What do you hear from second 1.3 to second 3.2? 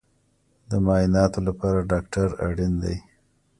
لپاره ډاکټر اړین دی